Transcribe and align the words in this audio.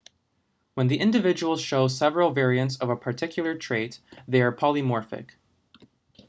when 0.73 0.87
the 0.87 0.97
individuals 0.99 1.61
show 1.61 1.87
several 1.87 2.31
variants 2.33 2.75
of 2.77 2.89
a 2.89 2.95
particular 2.95 3.55
trait 3.55 3.99
they 4.27 4.41
are 4.41 4.51
polymorphic 4.51 5.33